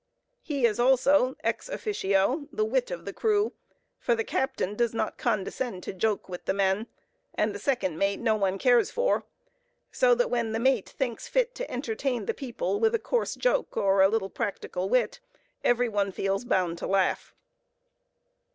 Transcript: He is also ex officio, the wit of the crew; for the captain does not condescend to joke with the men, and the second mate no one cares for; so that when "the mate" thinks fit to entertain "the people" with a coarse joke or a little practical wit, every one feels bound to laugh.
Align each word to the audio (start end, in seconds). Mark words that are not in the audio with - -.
He 0.41 0.65
is 0.65 0.79
also 0.79 1.35
ex 1.43 1.69
officio, 1.69 2.47
the 2.51 2.65
wit 2.65 2.89
of 2.89 3.05
the 3.05 3.13
crew; 3.13 3.53
for 3.99 4.15
the 4.15 4.23
captain 4.23 4.73
does 4.73 4.95
not 4.95 5.19
condescend 5.19 5.83
to 5.83 5.93
joke 5.93 6.27
with 6.27 6.45
the 6.45 6.55
men, 6.55 6.87
and 7.35 7.53
the 7.53 7.59
second 7.59 7.99
mate 7.99 8.19
no 8.19 8.35
one 8.35 8.57
cares 8.57 8.89
for; 8.89 9.25
so 9.91 10.15
that 10.15 10.31
when 10.31 10.53
"the 10.53 10.59
mate" 10.59 10.89
thinks 10.89 11.27
fit 11.27 11.53
to 11.53 11.69
entertain 11.69 12.25
"the 12.25 12.33
people" 12.33 12.79
with 12.79 12.95
a 12.95 12.97
coarse 12.99 13.35
joke 13.35 13.77
or 13.77 14.01
a 14.01 14.07
little 14.09 14.31
practical 14.31 14.89
wit, 14.89 15.19
every 15.63 15.87
one 15.87 16.11
feels 16.11 16.45
bound 16.45 16.79
to 16.79 16.87
laugh. 16.87 17.35